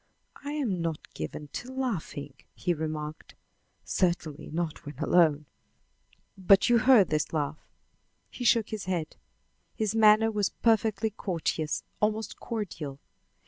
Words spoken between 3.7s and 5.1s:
"certainly not when